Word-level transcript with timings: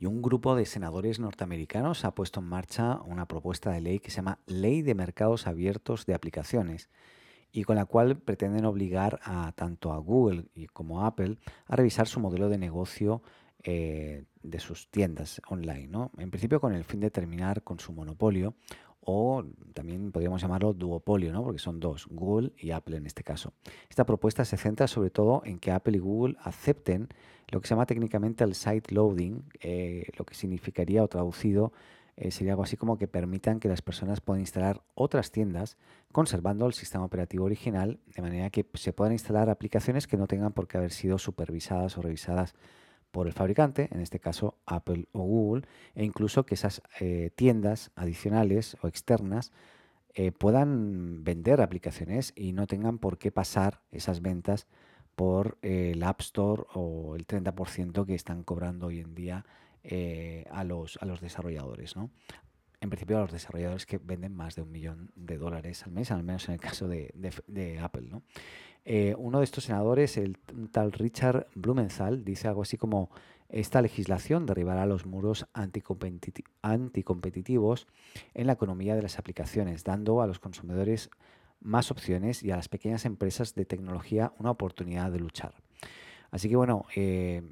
y 0.00 0.06
un 0.06 0.22
grupo 0.22 0.56
de 0.56 0.64
senadores 0.64 1.20
norteamericanos 1.20 2.06
ha 2.06 2.14
puesto 2.14 2.40
en 2.40 2.46
marcha 2.46 3.00
una 3.04 3.26
propuesta 3.26 3.70
de 3.70 3.82
ley 3.82 3.98
que 4.00 4.10
se 4.10 4.16
llama 4.16 4.38
Ley 4.46 4.80
de 4.80 4.94
Mercados 4.94 5.46
Abiertos 5.46 6.06
de 6.06 6.14
Aplicaciones 6.14 6.88
y 7.52 7.64
con 7.64 7.76
la 7.76 7.84
cual 7.84 8.16
pretenden 8.16 8.64
obligar 8.64 9.20
a 9.22 9.52
tanto 9.52 9.92
a 9.92 9.98
Google 9.98 10.46
como 10.72 11.02
a 11.02 11.08
Apple 11.08 11.36
a 11.66 11.76
revisar 11.76 12.08
su 12.08 12.18
modelo 12.18 12.48
de 12.48 12.56
negocio 12.56 13.22
eh, 13.62 14.24
de 14.42 14.58
sus 14.58 14.88
tiendas 14.90 15.42
online, 15.48 15.86
¿no? 15.86 16.12
En 16.16 16.30
principio 16.30 16.62
con 16.62 16.72
el 16.72 16.84
fin 16.84 17.00
de 17.00 17.10
terminar 17.10 17.62
con 17.62 17.78
su 17.78 17.92
monopolio 17.92 18.54
o 19.00 19.44
también 19.74 20.12
podríamos 20.12 20.42
llamarlo 20.42 20.72
duopolio, 20.72 21.32
¿no? 21.32 21.42
porque 21.42 21.58
son 21.58 21.80
dos, 21.80 22.06
Google 22.10 22.52
y 22.58 22.70
Apple 22.70 22.96
en 22.96 23.06
este 23.06 23.22
caso. 23.22 23.52
Esta 23.88 24.04
propuesta 24.04 24.44
se 24.44 24.56
centra 24.56 24.86
sobre 24.86 25.10
todo 25.10 25.42
en 25.44 25.58
que 25.58 25.72
Apple 25.72 25.96
y 25.96 26.00
Google 26.00 26.36
acepten 26.42 27.08
lo 27.48 27.60
que 27.60 27.66
se 27.66 27.74
llama 27.74 27.86
técnicamente 27.86 28.44
el 28.44 28.54
site 28.54 28.94
loading, 28.94 29.42
eh, 29.60 30.06
lo 30.16 30.24
que 30.24 30.34
significaría 30.34 31.02
o 31.02 31.08
traducido 31.08 31.72
eh, 32.16 32.30
sería 32.30 32.52
algo 32.52 32.64
así 32.64 32.76
como 32.76 32.98
que 32.98 33.08
permitan 33.08 33.60
que 33.60 33.68
las 33.68 33.80
personas 33.80 34.20
puedan 34.20 34.40
instalar 34.40 34.82
otras 34.94 35.32
tiendas 35.32 35.78
conservando 36.12 36.66
el 36.66 36.74
sistema 36.74 37.04
operativo 37.04 37.44
original, 37.44 37.98
de 38.14 38.22
manera 38.22 38.50
que 38.50 38.66
se 38.74 38.92
puedan 38.92 39.14
instalar 39.14 39.48
aplicaciones 39.48 40.06
que 40.06 40.18
no 40.18 40.26
tengan 40.26 40.52
por 40.52 40.68
qué 40.68 40.76
haber 40.76 40.90
sido 40.90 41.18
supervisadas 41.18 41.96
o 41.96 42.02
revisadas 42.02 42.54
por 43.10 43.26
el 43.26 43.32
fabricante, 43.32 43.88
en 43.92 44.00
este 44.00 44.20
caso 44.20 44.58
Apple 44.66 45.06
o 45.12 45.22
Google, 45.22 45.66
e 45.94 46.04
incluso 46.04 46.44
que 46.44 46.54
esas 46.54 46.82
eh, 47.00 47.30
tiendas 47.34 47.90
adicionales 47.96 48.76
o 48.82 48.88
externas 48.88 49.52
eh, 50.14 50.32
puedan 50.32 51.24
vender 51.24 51.60
aplicaciones 51.60 52.32
y 52.36 52.52
no 52.52 52.66
tengan 52.66 52.98
por 52.98 53.18
qué 53.18 53.30
pasar 53.30 53.80
esas 53.92 54.22
ventas 54.22 54.66
por 55.16 55.58
eh, 55.62 55.92
el 55.94 56.02
App 56.02 56.20
Store 56.20 56.64
o 56.74 57.16
el 57.16 57.26
30% 57.26 58.06
que 58.06 58.14
están 58.14 58.42
cobrando 58.42 58.86
hoy 58.86 59.00
en 59.00 59.14
día 59.14 59.44
a, 60.50 60.62
los, 60.62 60.98
a 61.00 61.06
los 61.06 61.22
desarrolladores. 61.22 61.96
¿no? 61.96 62.10
En 62.80 62.88
principio 62.88 63.18
a 63.18 63.22
los 63.22 63.32
desarrolladores 63.32 63.84
que 63.84 63.98
venden 63.98 64.34
más 64.34 64.56
de 64.56 64.62
un 64.62 64.72
millón 64.72 65.10
de 65.14 65.36
dólares 65.36 65.84
al 65.84 65.92
mes, 65.92 66.10
al 66.10 66.22
menos 66.22 66.48
en 66.48 66.54
el 66.54 66.60
caso 66.60 66.88
de, 66.88 67.78
Apple. 67.82 68.08
¿no? 68.10 68.22
Eh, 68.84 69.14
uno 69.18 69.38
de 69.38 69.44
estos 69.44 69.64
senadores, 69.64 70.16
el 70.16 70.38
tal 70.70 70.92
Richard 70.92 71.48
Blumenthal, 71.54 72.24
dice 72.24 72.48
algo 72.48 72.62
así 72.62 72.78
como 72.78 73.10
esta 73.50 73.82
legislación 73.82 74.46
derribará 74.46 74.86
los 74.86 75.06
muros 75.06 75.46
anticompetitivos 75.52 77.88
en 78.32 78.46
la 78.46 78.52
economía 78.52 78.94
de 78.94 79.02
las 79.02 79.18
aplicaciones, 79.18 79.82
dando 79.82 80.22
a 80.22 80.26
los 80.26 80.38
consumidores 80.38 81.10
más 81.60 81.90
opciones 81.90 82.42
y 82.42 82.52
a 82.52 82.56
las 82.56 82.68
pequeñas 82.68 83.04
empresas 83.04 83.54
de 83.54 83.64
tecnología 83.64 84.32
una 84.38 84.52
oportunidad 84.52 85.10
de 85.10 85.18
luchar. 85.18 85.54
Así 86.30 86.48
que 86.48 86.56
bueno, 86.56 86.86
eh, 86.94 87.42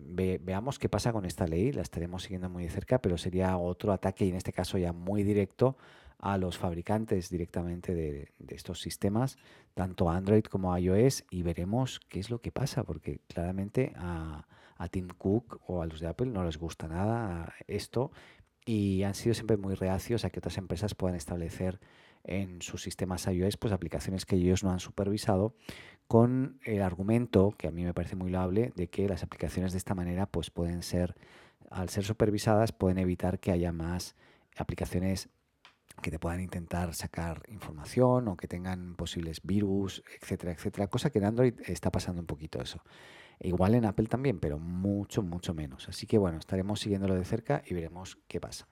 veamos 0.42 0.78
qué 0.78 0.88
pasa 0.88 1.12
con 1.12 1.24
esta 1.24 1.46
ley, 1.46 1.72
la 1.72 1.82
estaremos 1.82 2.22
siguiendo 2.22 2.48
muy 2.48 2.64
de 2.64 2.70
cerca, 2.70 3.00
pero 3.00 3.18
sería 3.18 3.56
otro 3.56 3.92
ataque 3.92 4.24
y 4.24 4.30
en 4.30 4.36
este 4.36 4.52
caso 4.52 4.78
ya 4.78 4.92
muy 4.92 5.24
directo 5.24 5.76
a 6.20 6.36
los 6.36 6.58
fabricantes 6.58 7.30
directamente 7.30 7.94
de, 7.94 8.32
estos 8.48 8.80
sistemas, 8.80 9.36
tanto 9.74 10.10
Android 10.10 10.44
como 10.44 10.76
iOS, 10.76 11.24
y 11.30 11.42
veremos 11.42 12.00
qué 12.08 12.20
es 12.20 12.30
lo 12.30 12.40
que 12.40 12.50
pasa, 12.50 12.82
porque 12.82 13.20
claramente 13.28 13.92
a, 13.96 14.44
Tim 14.90 15.08
Cook 15.08 15.60
o 15.66 15.82
a 15.82 15.86
los 15.86 15.98
de 15.98 16.06
Apple 16.06 16.28
no 16.28 16.44
les 16.44 16.56
gusta 16.56 16.86
nada 16.86 17.52
esto 17.66 18.12
y 18.64 19.02
han 19.02 19.16
sido 19.16 19.34
siempre 19.34 19.56
muy 19.56 19.74
reacios 19.74 20.24
a 20.24 20.30
que 20.30 20.38
otras 20.38 20.56
empresas 20.56 20.94
puedan 20.94 21.16
establecer 21.16 21.80
en 22.22 22.62
sus 22.62 22.82
sistemas 22.82 23.26
iOS 23.26 23.56
pues 23.56 23.72
aplicaciones 23.72 24.24
que 24.24 24.36
ellos 24.36 24.62
no 24.62 24.70
han 24.70 24.78
supervisado 24.78 25.56
con 26.08 26.58
el 26.64 26.82
argumento 26.82 27.54
que 27.56 27.68
a 27.68 27.70
mí 27.70 27.84
me 27.84 27.94
parece 27.94 28.16
muy 28.16 28.30
loable 28.30 28.72
de 28.74 28.88
que 28.88 29.08
las 29.08 29.22
aplicaciones 29.22 29.72
de 29.72 29.78
esta 29.78 29.94
manera 29.94 30.26
pues 30.26 30.50
pueden 30.50 30.82
ser 30.82 31.14
al 31.70 31.90
ser 31.90 32.04
supervisadas 32.04 32.72
pueden 32.72 32.98
evitar 32.98 33.38
que 33.40 33.52
haya 33.52 33.72
más 33.72 34.16
aplicaciones 34.56 35.28
que 36.02 36.10
te 36.10 36.18
puedan 36.18 36.40
intentar 36.40 36.94
sacar 36.94 37.42
información 37.48 38.28
o 38.28 38.36
que 38.36 38.48
tengan 38.48 38.94
posibles 38.94 39.40
virus, 39.42 40.02
etcétera, 40.20 40.52
etcétera. 40.52 40.86
Cosa 40.86 41.10
que 41.10 41.18
en 41.18 41.24
Android 41.24 41.54
está 41.66 41.90
pasando 41.90 42.20
un 42.20 42.26
poquito 42.26 42.62
eso. 42.62 42.82
Igual 43.40 43.74
en 43.74 43.84
Apple 43.84 44.06
también, 44.06 44.38
pero 44.40 44.58
mucho, 44.58 45.22
mucho 45.22 45.54
menos. 45.54 45.88
Así 45.88 46.06
que 46.06 46.18
bueno, 46.18 46.38
estaremos 46.38 46.80
siguiéndolo 46.80 47.14
de 47.14 47.24
cerca 47.24 47.62
y 47.66 47.74
veremos 47.74 48.18
qué 48.28 48.40
pasa. 48.40 48.68